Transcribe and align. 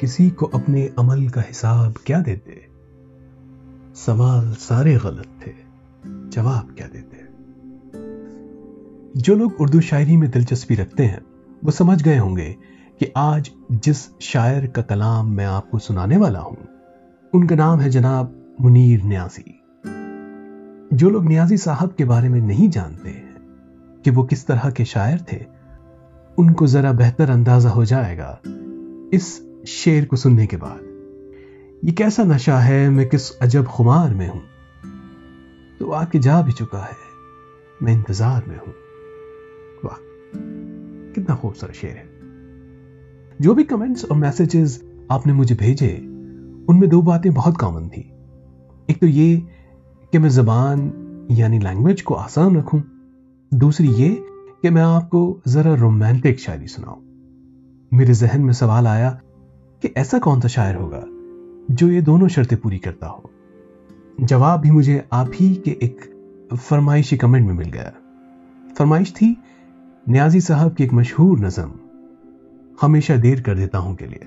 किसी 0.00 0.30
को 0.30 0.46
अपने 0.46 0.90
अमल 0.98 1.28
का 1.28 1.40
हिसाब 1.40 1.94
क्या 2.06 2.20
देते? 2.20 2.66
सवाल 3.94 4.52
सारे 4.52 4.94
गलत 4.96 5.26
थे, 5.46 5.52
जवाब 6.30 6.74
क्या 6.78 6.86
देते? 6.86 7.16
जो 9.20 9.34
लोग 9.34 9.60
उर्दू 9.60 9.80
शायरी 9.80 10.16
में 10.16 10.30
दिलचस्पी 10.30 10.74
रखते 10.74 11.04
हैं, 11.04 11.20
वो 11.64 11.70
समझ 11.70 12.02
गए 12.02 12.16
होंगे 12.16 12.56
कि 13.00 13.12
आज 13.16 13.50
जिस 13.72 14.20
शायर 14.20 14.66
का 14.66 14.82
कलाम 14.82 15.28
मैं 15.28 15.46
आपको 15.46 15.78
सुनाने 15.78 16.16
वाला 16.16 16.40
हूँ, 16.40 16.56
उनका 17.34 17.56
नाम 17.56 17.80
है 17.80 17.90
जनाब 17.90 18.56
मुनीर 18.60 19.04
न्याजी 19.04 19.62
जो 20.92 21.10
लोग 21.10 21.26
न्याजी 21.26 21.56
साहब 21.56 21.94
के 21.98 22.04
बारे 22.04 22.28
में 22.28 22.40
नहीं 22.40 22.68
जानते 22.68 23.10
कि 24.04 24.10
वो 24.10 24.24
किस 24.24 24.46
तरह 24.46 24.70
के 24.70 24.84
शायर 24.84 25.24
थे, 25.32 25.44
उनको 26.38 26.66
जरा 26.66 26.92
बेहतर 26.92 27.30
अंदाज़ा 27.30 27.70
हो 27.70 27.84
जाएगा। 27.84 28.40
इस 29.12 29.49
शेर 29.66 30.04
को 30.04 30.16
सुनने 30.16 30.46
के 30.46 30.56
बाद, 30.56 30.80
ये 31.84 31.92
कैसा 31.92 32.24
नशा 32.24 32.58
है? 32.58 32.90
मैं 32.90 33.08
किस 33.08 33.38
अजब 33.38 33.64
खुमार 33.64 34.14
में 34.14 34.28
हूँ। 34.28 34.42
तो 35.80 35.90
आके 35.90 36.18
जा 36.18 36.42
भी 36.42 36.52
चुका 36.52 36.78
है। 36.78 36.96
मैं 37.82 37.92
इंतज़ार 37.92 38.44
में 38.48 38.56
हूँ। 38.56 38.74
वाह, 39.84 39.96
कितना 41.14 41.34
खूबसूरत 41.36 41.72
शेर 41.72 41.90
है। 41.90 42.08
जो 43.40 43.54
भी 43.54 43.64
कमेंट्स 43.64 44.04
और 44.04 44.16
मैसेजेस 44.16 44.84
आपने 45.10 45.32
मुझे 45.32 45.54
भेजे, 45.54 45.96
उनमें 46.68 46.88
दो 46.90 47.02
बातें 47.02 47.34
बहुत 47.34 47.56
कॉमन 47.56 47.88
थी। 47.88 48.12
एक 48.90 49.00
तो 49.00 49.06
ये 49.06 49.36
कि 50.12 50.18
मैं 50.18 50.30
जबान 50.30 50.92
यानी 51.30 51.58
लैंग्वेज 51.58 52.02
को 52.02 52.14
आसान 52.14 52.56
रखूँ। 52.56 52.82
दूसरी 53.54 53.88
ये 53.88 54.24
कि 54.62 54.70
मैं 54.70 54.82
आपको 54.82 55.42
जरा 55.48 55.74
रोमांटिक 55.74 56.40
शायरी 56.40 56.66
सुनाऊं। 56.66 57.00
मेरे 57.98 58.14
जहन 58.14 58.40
में 58.40 58.52
सवाल 58.52 58.86
आया 58.86 59.20
कि 59.82 59.88
ऐसा 59.96 60.18
कौन 60.18 60.40
सा 60.40 60.48
शायर 60.48 60.76
होगा 60.76 61.04
जो 61.74 61.88
ये 61.88 62.02
दोनों 62.02 62.28
शर्तें 62.28 62.58
पूरी 62.58 62.78
करता 62.78 63.06
हो? 63.06 63.30
जवाब 64.20 64.60
भी 64.60 64.70
मुझे 64.70 65.08
आप 65.12 65.30
ही 65.34 65.54
के 65.54 65.70
एक 65.70 66.00
फरमाइशी 66.54 67.16
कमेंट 67.16 67.46
में 67.46 67.54
मिल 67.54 67.70
गया। 67.70 67.92
फरमाइश 68.78 69.12
थी, 69.12 69.36
न्याजी 70.08 70.40
साहब 70.40 70.74
की 70.74 70.84
एक 70.84 70.92
मशहूर 70.92 71.38
नज़म 71.38 71.72
हमेशा 72.80 73.16
देर 73.16 73.42
कर 73.42 73.54
देता 73.54 73.78
हूँ 73.78 73.96
के 73.96 74.06
लिए। 74.06 74.24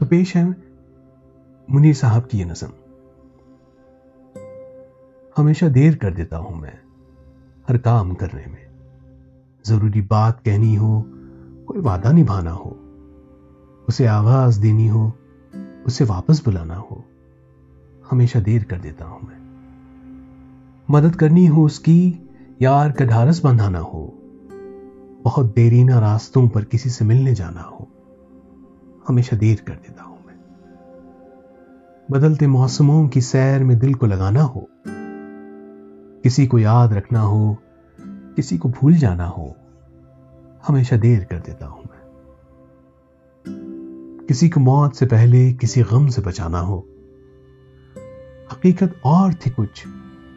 तो 0.00 0.06
पेश 0.06 0.36
है 0.36 0.56
मुनीर 1.70 1.94
साहब 1.94 2.22
की 2.22 2.38
यह 2.38 2.46
नज़म। 2.46 2.70
हमेशा 5.36 5.68
देर 5.68 5.96
कर 5.96 6.14
देता 6.14 6.36
हूँ 6.36 6.60
मैं 6.60 6.78
हर 7.68 7.78
काम 7.78 8.14
करने 8.14 8.46
में। 8.46 8.66
ज़रूरी 9.66 10.00
बात 10.00 10.40
कहनी 10.44 10.74
हो, 10.74 11.04
कोई 11.68 11.80
वादा 11.80 12.12
निभाना 12.12 12.50
हो 12.50 12.84
उसे 13.88 14.06
आवाज़ 14.06 14.60
देनी 14.60 14.86
हो, 14.86 15.12
उसे 15.86 16.04
वापस 16.04 16.44
बुलाना 16.44 16.74
हो। 16.74 17.04
हमेशा 18.10 18.40
देर 18.40 18.64
कर 18.64 18.78
देता 18.78 19.04
हूँ 19.04 19.22
मैं। 19.22 19.38
मदद 20.90 21.16
करनी 21.16 21.46
हो 21.46 21.64
उसकी 21.64 22.28
यार 22.62 22.92
का 22.92 23.04
ढारस 23.04 23.44
बंधाना 23.44 23.78
हो। 23.78 24.14
बहुत 25.24 25.54
देरीना 25.54 25.98
रास्तों 25.98 26.48
पर 26.48 26.64
किसी 26.64 26.90
से 26.90 27.04
मिलने 27.04 27.34
जाना 27.34 27.60
हो। 27.60 27.88
हमेशा 29.08 29.36
देर 29.36 29.64
कर 29.66 29.72
देता 29.72 30.02
हूँ 30.02 30.18
मैं। 30.26 30.36
बदलते 32.10 32.46
मौसमों 32.46 33.08
की 33.08 33.20
सैर 33.20 33.64
में 33.64 33.78
दिल 33.78 33.94
को 33.94 34.06
लगाना 34.06 34.42
हो। 34.42 34.68
किसी 36.22 36.46
को 36.46 36.58
याद 36.58 36.92
रखना 36.92 37.20
हो, 37.20 37.56
किसी 38.36 38.58
को 38.58 38.68
भूल 38.68 38.94
जाना 38.94 39.26
हो। 39.26 39.56
हमेशा 40.68 40.96
देर 40.96 41.24
कर 41.24 41.38
देता 41.38 41.66
हूँ। 41.66 41.77
किसी 44.28 44.48
को 44.48 44.60
मौत 44.60 44.94
से 44.94 45.06
पहले 45.06 45.52
किसी 45.52 45.82
गम 45.82 46.08
से 46.08 46.22
बचाना 46.22 46.58
हो। 46.58 46.78
हकीकत 48.52 49.00
और 49.04 49.34
थी 49.34 49.50
कुछ, 49.50 49.84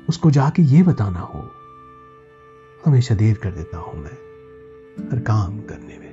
उसको 0.10 0.32
जाके 0.32 0.62
ये 0.62 0.84
बताना 0.84 1.20
हो। 1.20 1.50
हमेशा 2.86 3.16
देर 3.16 3.36
कर 3.36 3.52
देता 3.52 3.78
हूँ 3.78 4.04
मैं, 4.04 4.18
हर 5.12 5.20
काम 5.20 5.60
करने 5.60 5.98
में। 5.98 6.12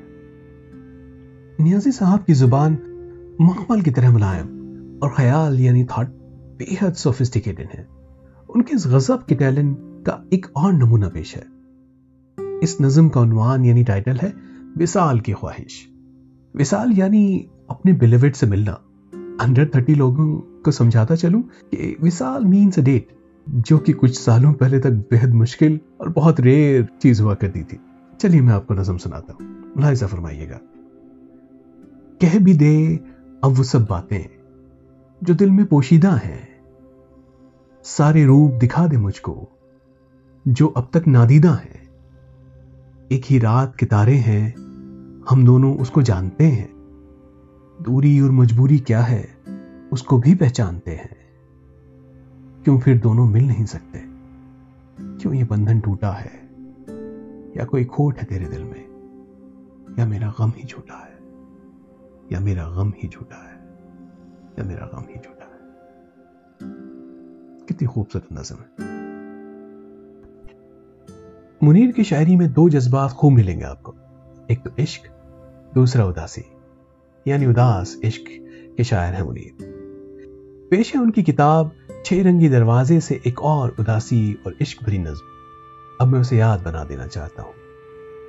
नियाजी 1.60 1.92
साहब 1.92 2.25
की 2.25 2.32
ज़ुबान 2.32 2.72
मखमल 3.41 3.81
की 3.81 3.91
तरह 3.91 4.10
मुलायम 4.10 4.47
और 5.02 5.14
ख्याल 5.16 5.60
यानी 5.60 5.84
थॉट 5.84 6.06
बेहद 6.58 6.94
सोफिस्टिकेटेड 6.94 7.69
है। 7.75 7.88
उनके 8.50 8.75
इस 8.75 8.86
गजब 8.86 9.26
के 9.26 9.34
टैलेंट 9.34 9.78
का 9.81 10.25
एक 10.32 10.47
और 10.56 10.72
नमूना 10.72 11.08
पेश 11.08 11.36
है। 11.36 11.47
इस 12.62 12.76
नज्म 12.81 13.08
का 13.08 13.20
उनवान 13.20 13.64
यानी 13.64 13.84
टाइटल 13.84 14.16
है, 14.16 14.32
विसाल 14.76 15.20
की 15.20 15.32
ख्वाहिश। 15.32 15.88
विसाल 16.56 16.92
यानी 16.92 17.50
अपने 17.70 17.92
बिलेवेट 17.92 18.36
से 18.36 18.46
मिलना। 18.46 18.82
हंड्रेड 19.42 19.74
थर्टी 19.74 19.94
लोगों 19.94 20.36
को 20.36 20.70
समझाता 20.70 21.14
चलूँ 21.14 21.42
कि 21.42 21.96
विसाल 22.02 22.44
मीन्स 22.44 22.78
अ 22.78 22.82
डेट 22.82 23.08
जो 23.48 23.78
कि 23.78 23.92
कुछ 23.92 24.18
सालों 24.20 24.52
पहले 24.52 24.78
तक 24.78 24.90
बेहद 24.90 25.34
मुश्किल 25.34 25.80
और 26.00 26.08
बहुत 26.08 26.40
रेयर 26.40 26.88
चीज़ 27.02 27.22
हुआ 27.22 27.34
करती 27.34 27.62
थी। 27.62 27.80
चलिए 28.20 28.40
मैं 28.40 28.52
आपको 28.52 28.74
नजम 28.74 28.96
सुनाता 28.96 29.32
हूँ। 29.32 29.72
मुलायजा 29.76 30.06
फरमाइएगा। 30.06 30.60
कह 32.20 32.38
भी 32.38 32.54
दे, 32.54 32.96
अब 33.44 33.50
वो 33.50 33.62
सब 33.62 33.86
बातें, 33.86 34.24
जो 35.24 35.34
दिल 35.34 35.50
में 35.50 35.66
पोशीदा 35.66 36.12
हैं। 36.12 36.48
सारे 37.84 38.24
रूप 38.24 38.52
दिखा 38.52 38.86
दे 38.86 38.96
मुझको, 38.96 39.48
जो 40.48 40.66
अब 40.66 40.90
तक 40.94 41.04
नादीदा 41.08 41.52
हैं। 41.52 41.88
एक 43.12 43.22
ही 43.24 43.38
रात 43.38 43.76
के 43.76 43.86
तारे 43.86 44.14
हैं, 44.14 44.54
हम 45.30 45.44
दोनों 45.44 45.78
उसको 45.78 46.02
जानते 46.02 46.44
हैं। 46.44 46.77
दूरी 47.82 48.20
और 48.20 48.30
मजबूरी 48.30 48.78
क्या 48.78 49.00
है, 49.00 49.38
उसको 49.92 50.18
भी 50.18 50.34
पहचानते 50.34 50.90
हैं। 50.90 51.16
क्यों 52.64 52.78
फिर 52.78 52.98
दोनों 52.98 53.26
मिल 53.26 53.46
नहीं 53.46 53.64
सकते? 53.64 54.04
क्यों 55.00 55.34
ये 55.34 55.44
बंधन 55.44 55.80
टूटा 55.80 56.10
है? 56.10 56.48
या 57.56 57.64
कोई 57.64 57.84
खोट 57.84 58.18
है 58.18 58.24
तेरे 58.24 58.46
दिल 58.46 58.64
में? 58.64 58.88
या 59.98 60.06
मेरा 60.06 60.34
गम 60.38 60.52
ही 60.56 60.64
झूठा 60.64 60.94
है? 60.94 61.18
या 62.32 62.40
मेरा 62.40 62.68
गम 62.68 62.92
ही 62.96 63.08
झूठा 63.08 63.48
है? 63.48 63.56
या 64.58 64.64
मेरा 64.64 64.86
गम 64.86 65.00
ही 65.00 65.14
झूठा 65.14 65.44
है? 65.44 65.60
कितनी 67.66 67.88
खूबसूरत 67.88 68.26
नजम। 68.32 68.56
है 68.56 68.88
मुनीर 71.62 71.92
की 71.92 72.04
शायरी 72.04 72.36
में 72.36 72.52
दो 72.52 72.68
जज्बात 72.68 73.10
खूब 73.10 73.32
मिलेंगे 73.32 73.64
आपको। 73.64 73.94
एक 74.50 74.68
तो 74.68 74.70
इश्क, 74.78 75.10
दूसरा 75.74 76.04
उदासी। 76.04 76.42
यानी 77.26 77.46
उदास, 77.46 77.96
इश्क 78.04 78.24
के 78.76 78.84
शायर 78.84 79.14
हैं 79.14 79.22
मुनीर 79.22 79.66
पेश 80.70 80.94
है 80.94 81.00
उनकी 81.00 81.22
किताब, 81.22 81.70
छह 82.04 82.22
रंगी 82.22 82.48
दरवाजे 82.48 83.00
से 83.00 83.20
एक 83.26 83.40
और 83.42 83.74
उदासी 83.80 84.38
और 84.46 84.56
इश्क 84.60 84.82
भरी 84.84 84.98
नज्म। 84.98 85.96
अब 86.00 86.08
मैं 86.08 86.20
उसे 86.20 86.36
याद 86.36 86.62
बना 86.62 86.84
देना 86.84 87.06
चाहता 87.06 87.42
हूँ। 87.42 87.52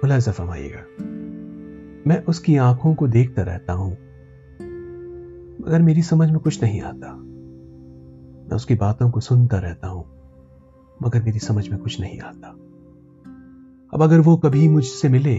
मुलाजा 0.03 0.31
फरमाइएगा। 0.31 0.83
मैं 2.07 2.23
उसकी 2.25 2.55
आँखों 2.57 2.93
को 2.95 3.07
देखता 3.07 3.41
रहता 3.41 3.73
हूँ, 3.73 3.91
मगर 5.61 5.81
मेरी 5.81 6.01
समझ 6.03 6.29
में 6.29 6.39
कुछ 6.39 6.61
नहीं 6.63 6.81
आता। 6.81 7.13
मैं 7.13 8.55
उसकी 8.55 8.75
बातों 8.75 9.09
को 9.11 9.19
सुनता 9.19 9.59
रहता 9.59 9.87
हूँ, 9.87 10.05
मगर 10.99 11.23
मेरी 11.23 11.39
समझ 11.39 11.67
में 11.69 11.79
कुछ 11.79 11.99
नहीं 12.01 12.19
आता। 12.19 12.49
अब 13.93 14.03
अगर 14.03 14.19
वो 14.19 14.35
कभी 14.37 14.67
मुझसे 14.67 15.09
मिले 15.09 15.35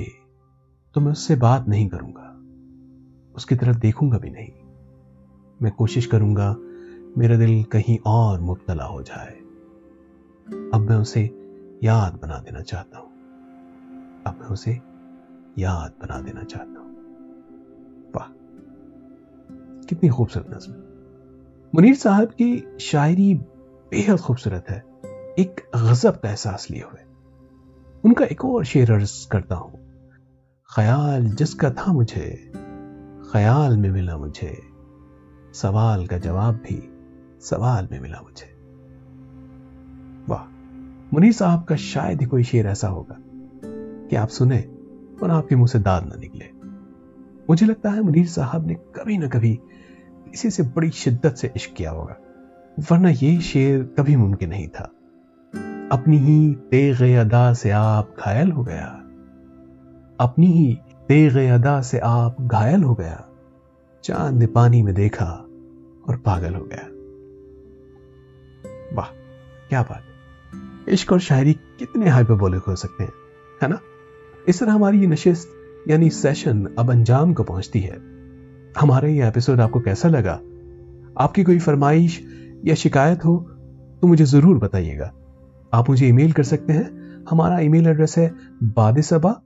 तो 0.94 1.00
मैं 1.00 1.12
उससे 1.12 1.36
बात 1.36 1.68
नहीं 1.68 1.88
करूँगा। 1.88 2.29
उसकी 3.34 3.54
तरफ़ 3.54 3.78
देखूँगा 3.78 4.18
भी 4.18 4.30
नहीं। 4.30 4.52
मैं 5.62 5.72
कोशिश 5.72 6.06
करूँगा 6.06 6.56
मेरा 7.18 7.36
दिल 7.36 7.64
कहीं 7.64 7.98
और 8.06 8.40
मुबतला 8.40 8.84
हो 8.84 9.02
जाए। 9.02 9.32
अब 10.74 10.86
मैं 10.90 10.96
उसे 10.96 11.22
याद 11.82 12.18
बना 12.22 12.38
देना 12.38 12.60
चाहता 12.60 12.98
हूँ। 12.98 13.06
अब 14.26 14.38
मैं 14.40 14.48
उसे 14.48 14.70
याद 15.58 15.90
बना 16.02 16.20
देना 16.20 16.42
चाहता 16.42 16.80
हूँ। 16.80 16.90
वाह, 18.16 18.28
कितनी 19.86 20.08
खूबसूरत 20.08 20.46
नज्म 20.50 20.72
मुनीर 21.74 21.94
साहब 21.94 22.28
की 22.28 22.78
शायरी 22.80 23.34
बेहद 23.90 24.18
खूबसूरत 24.18 24.64
है। 24.70 24.84
एक 25.38 25.68
गजब 25.76 26.20
का 26.20 26.28
एहसास 26.28 26.66
लिए 26.70 26.82
हुए। 26.82 27.04
उनका 28.04 28.24
एक 28.24 28.44
और 28.44 28.64
शेर 28.64 28.92
अर्ज़ 28.92 29.28
करता 29.28 29.54
हूँ। 29.54 29.72
ख्याल 30.76 31.24
जिसका 31.24 31.70
था 31.70 31.92
मुझे 31.92 32.52
ख्याल 33.32 33.76
में 33.76 33.90
मिला 33.90 34.16
मुझे। 34.16 34.62
सवाल 35.54 36.06
का 36.06 36.18
जवाब 36.18 36.54
भी 36.54 36.92
सवाल 37.40 37.88
में 37.92 38.00
मिला 38.00 38.20
मुझे। 38.22 38.56
वाह, 40.28 40.44
मुनीर 41.14 41.32
साहब 41.32 41.64
का 41.64 41.76
शायद 41.76 42.20
ही 42.20 42.26
कोई 42.26 42.42
शेर 42.42 42.66
ऐसा 42.66 42.88
होगा 42.88 43.16
कि 44.08 44.16
आप 44.16 44.28
सुने 44.28 44.60
और 45.22 45.30
आपके 45.30 45.56
मुँह 45.56 45.66
से 45.66 45.78
दाद 45.78 46.06
ना 46.06 46.16
निकले। 46.16 46.44
मुझे 47.50 47.66
लगता 47.66 47.90
है 47.90 48.02
मुनीर 48.02 48.26
साहब 48.26 48.66
ने 48.66 48.74
कभी 48.74 49.18
ना 49.18 49.28
कभी 49.28 49.60
किसी 50.30 50.50
से 50.50 50.62
बड़ी 50.62 50.90
शिद्दत 50.90 51.34
से 51.34 51.52
इश्क 51.56 51.74
किया 51.76 51.90
होगा, 51.90 52.16
वरना 52.92 53.08
ये 53.10 53.40
शेर 53.40 53.94
कभी 53.98 54.16
मुमकिन 54.16 54.50
नहीं 54.50 54.68
था। 54.68 54.84
अपनी 55.92 56.18
ही 56.18 56.54
तेग 56.54 57.16
अदा 57.16 57.52
से 57.52 57.70
आप 57.70 58.14
घायल 58.20 58.52
हो 58.52 58.64
गया। 58.64 58.86
अपनी 60.20 60.46
ही 60.46 60.78
तेग 61.10 61.36
अदा 61.36 61.80
से 61.80 61.98
आप 61.98 62.36
घायल 62.40 62.82
हो 62.82 62.94
गया 62.94 63.28
चाँद 64.04 64.34
ने 64.34 64.46
पानी 64.46 64.82
में 64.82 64.94
देखा 64.94 65.24
और 66.08 66.16
पागल 66.16 66.54
हो 66.54 66.64
गया। 66.64 66.86
वाह, 68.96 69.06
क्या 69.68 69.82
बात। 69.82 70.02
इश्क 70.88 71.12
और 71.12 71.20
शायरी 71.20 71.52
कितने 71.52 72.08
हाइपरबोलिक 72.08 72.62
हो 72.62 72.76
सकते 72.76 73.04
हैं, 73.04 73.12
है 73.62 73.68
ना? 73.68 73.78
इस 74.48 74.60
तरह 74.60 74.72
हमारी 74.72 75.00
ये 75.00 75.06
नशिस्त, 75.06 75.48
यानी 75.88 76.10
सेशन 76.10 76.68
अब 76.78 76.90
अंजाम 76.90 77.34
को 77.34 77.42
पहुँचती 77.42 77.80
है। 77.80 77.96
हमारा 78.80 79.08
ये 79.08 79.28
एपिसोड 79.28 79.60
आपको 79.60 79.80
कैसा 79.80 80.08
लगा? 80.08 80.40
आपकी 81.18 81.44
कोई 81.44 81.58
फरमाइश 81.58 82.24
या 82.64 82.74
शिकायत 82.74 83.24
हो 83.24 83.36
तो 84.02 84.06
मुझे 84.06 84.24
ज़रूर 84.24 84.58
बताइएगा। 84.58 85.12
आप 85.74 85.90
मुझे 85.90 86.08
ईमेल 86.08 86.32
कर 86.32 86.42
सकते 86.42 86.72
हैं। 86.72 87.00
हमारा 87.30 87.58
ईमेल 87.58 87.86
एड्रेस 87.86 88.18
है 88.18 88.34
बादिसबा 88.62 89.42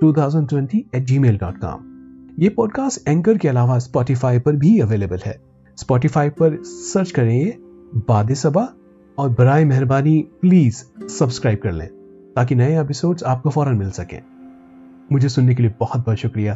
two 0.00 0.12
thousand 0.12 0.48
twenty 0.48 0.86
eight 0.94 1.04
Gmail 1.18 1.38
dot 1.38 1.58
com 1.58 1.92
ये 2.38 2.48
पॉडकास्ट 2.48 3.08
एंकर 3.08 3.38
के 3.38 3.48
अलावा 3.48 3.78
स्पॉटिफाई 3.78 4.38
पर 4.38 4.56
भी 4.56 4.80
अवेलेबल 4.80 5.18
है। 5.26 5.40
स्पॉटिफाई 5.76 6.28
पर 6.28 6.62
सर्च 6.62 7.10
करें 7.10 7.52
बाद 8.08 8.34
सबा, 8.34 8.68
और 9.18 9.28
बरए 9.28 9.64
मेहरबानी 9.64 10.28
प्लीज़ 10.40 11.06
सब्सक्राइब 11.08 11.58
कर 11.62 11.72
लें, 11.72 11.88
ताकि 12.36 12.54
नए 12.54 12.80
एपिसोड्स 12.80 13.24
आपको 13.24 13.50
फ़ौरन 13.50 13.76
मिल 13.76 13.90
सकें। 13.90 14.22
मुझे 15.12 15.28
सुनने 15.28 15.54
के 15.54 15.62
लिए 15.62 15.74
बहुत 15.80 16.00
बहुत 16.00 16.16
शुक्रिया। 16.16 16.54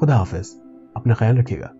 खुदा 0.00 0.16
हाफिज। 0.16 0.56
अपना 0.96 1.14
ख्याल 1.14 1.36
रखिएगा। 1.36 1.70